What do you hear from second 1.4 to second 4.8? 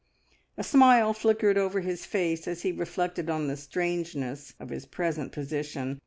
over his face as he reflected on the strangeness of